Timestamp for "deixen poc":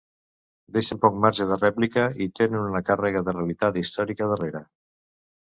0.77-1.19